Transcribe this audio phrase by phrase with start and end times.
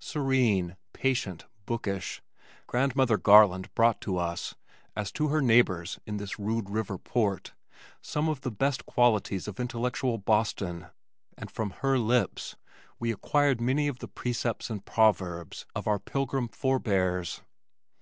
[0.00, 2.20] Serene, patient, bookish,
[2.66, 4.54] Grandmother Garland brought to us,
[4.94, 7.54] as to her neighbors in this rude river port,
[8.02, 10.88] some of the best qualities of intellectual Boston,
[11.38, 12.54] and from her lips
[12.98, 17.40] we acquired many of the precepts and proverbs of our Pilgrim forbears.